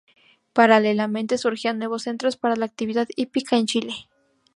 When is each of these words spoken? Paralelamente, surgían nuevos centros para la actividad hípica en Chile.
Paralelamente, 0.53 1.37
surgían 1.37 1.77
nuevos 1.77 2.01
centros 2.01 2.35
para 2.35 2.55
la 2.55 2.65
actividad 2.65 3.07
hípica 3.15 3.57
en 3.57 3.67
Chile. 3.67 3.93